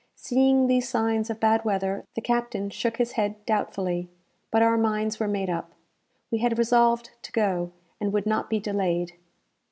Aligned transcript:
Seeing 0.15 0.65
these 0.65 0.89
signs 0.89 1.29
of 1.29 1.39
bad 1.39 1.63
weather, 1.63 2.07
the 2.15 2.21
captain 2.21 2.71
shook 2.71 2.97
his 2.97 3.11
head 3.11 3.35
doubtfully; 3.45 4.09
but 4.49 4.63
our 4.63 4.75
minds 4.75 5.19
were 5.19 5.27
made 5.27 5.47
up. 5.47 5.73
We 6.31 6.39
had 6.39 6.57
resolved 6.57 7.11
to 7.21 7.31
go, 7.31 7.71
and 7.99 8.11
would 8.11 8.25
not 8.25 8.49
be 8.49 8.59
delayed. 8.59 9.11